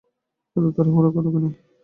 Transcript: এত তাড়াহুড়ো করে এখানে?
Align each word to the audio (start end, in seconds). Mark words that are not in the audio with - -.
এত 0.55 0.65
তাড়াহুড়ো 0.75 1.09
করে 1.15 1.27
এখানে? 1.29 1.49